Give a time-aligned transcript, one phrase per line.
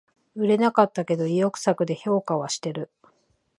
[0.35, 2.89] 売れなかったけど意欲作で評価はしてる